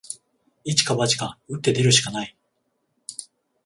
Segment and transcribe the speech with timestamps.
[0.63, 2.35] 一か八か、打って出るしかない